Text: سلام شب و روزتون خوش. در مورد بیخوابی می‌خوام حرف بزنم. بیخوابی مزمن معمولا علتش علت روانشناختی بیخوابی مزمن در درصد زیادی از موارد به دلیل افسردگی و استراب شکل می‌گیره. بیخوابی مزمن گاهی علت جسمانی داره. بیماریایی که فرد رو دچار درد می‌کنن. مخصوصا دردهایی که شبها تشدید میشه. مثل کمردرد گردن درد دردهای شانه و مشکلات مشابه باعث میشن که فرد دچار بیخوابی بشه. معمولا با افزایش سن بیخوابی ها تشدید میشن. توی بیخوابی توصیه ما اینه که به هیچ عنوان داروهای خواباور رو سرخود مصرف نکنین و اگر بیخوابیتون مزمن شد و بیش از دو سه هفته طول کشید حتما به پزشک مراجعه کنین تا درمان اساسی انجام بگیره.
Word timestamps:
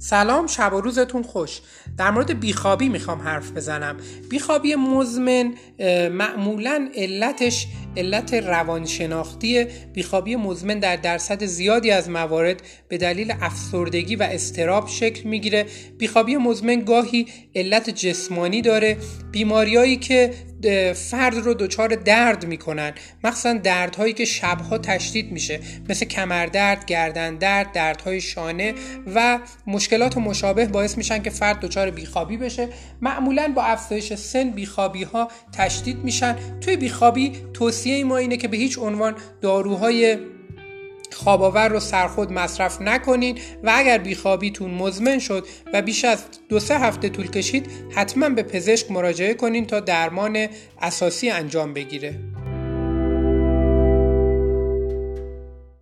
سلام 0.00 0.46
شب 0.46 0.74
و 0.74 0.80
روزتون 0.80 1.22
خوش. 1.22 1.60
در 1.98 2.10
مورد 2.10 2.40
بیخوابی 2.40 2.88
می‌خوام 2.88 3.20
حرف 3.20 3.52
بزنم. 3.52 3.96
بیخوابی 4.30 4.74
مزمن 4.74 5.54
معمولا 6.08 6.88
علتش 6.96 7.66
علت 7.96 8.34
روانشناختی 8.34 9.64
بیخوابی 9.94 10.36
مزمن 10.36 10.78
در 10.78 10.96
درصد 10.96 11.44
زیادی 11.44 11.90
از 11.90 12.10
موارد 12.10 12.62
به 12.88 12.98
دلیل 12.98 13.34
افسردگی 13.40 14.16
و 14.16 14.22
استراب 14.22 14.88
شکل 14.88 15.28
می‌گیره. 15.28 15.66
بیخوابی 15.98 16.36
مزمن 16.36 16.84
گاهی 16.84 17.26
علت 17.54 17.90
جسمانی 17.90 18.62
داره. 18.62 18.96
بیماریایی 19.32 19.96
که 19.96 20.34
فرد 20.94 21.36
رو 21.36 21.54
دچار 21.54 21.88
درد 21.88 22.46
می‌کنن. 22.46 22.92
مخصوصا 23.24 23.52
دردهایی 23.52 24.12
که 24.12 24.24
شبها 24.24 24.78
تشدید 24.78 25.32
میشه. 25.32 25.60
مثل 25.88 26.06
کمردرد 26.06 26.84
گردن 26.84 27.36
درد 27.36 27.72
دردهای 27.72 28.20
شانه 28.20 28.74
و 29.14 29.38
مشکلات 29.66 30.18
مشابه 30.18 30.66
باعث 30.66 30.98
میشن 30.98 31.22
که 31.22 31.30
فرد 31.30 31.60
دچار 31.60 31.90
بیخوابی 31.90 32.36
بشه. 32.36 32.68
معمولا 33.00 33.52
با 33.56 33.62
افزایش 33.62 34.14
سن 34.14 34.50
بیخوابی 34.50 35.02
ها 35.02 35.28
تشدید 35.52 36.04
میشن. 36.04 36.36
توی 36.60 36.76
بیخوابی 36.76 37.32
توصیه 37.54 38.04
ما 38.04 38.16
اینه 38.16 38.36
که 38.36 38.48
به 38.48 38.56
هیچ 38.56 38.78
عنوان 38.78 39.14
داروهای 39.40 40.18
خواباور 41.12 41.68
رو 41.68 41.80
سرخود 41.80 42.32
مصرف 42.32 42.82
نکنین 42.82 43.38
و 43.62 43.72
اگر 43.74 43.98
بیخوابیتون 43.98 44.70
مزمن 44.70 45.18
شد 45.18 45.46
و 45.72 45.82
بیش 45.82 46.04
از 46.04 46.24
دو 46.48 46.60
سه 46.60 46.78
هفته 46.78 47.08
طول 47.08 47.30
کشید 47.30 47.66
حتما 47.94 48.28
به 48.28 48.42
پزشک 48.42 48.90
مراجعه 48.90 49.34
کنین 49.34 49.66
تا 49.66 49.80
درمان 49.80 50.48
اساسی 50.80 51.30
انجام 51.30 51.74
بگیره. 51.74 52.18